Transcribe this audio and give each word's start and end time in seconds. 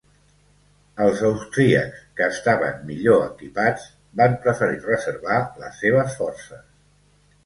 Els 1.07 1.19
austríacs, 1.27 1.99
que 2.19 2.25
estaven 2.35 2.79
millor 2.87 3.21
equipats, 3.25 3.83
van 4.21 4.39
preferir 4.47 4.79
reservar 4.87 5.37
les 5.65 5.79
seves 5.83 6.17
forces. 6.23 6.65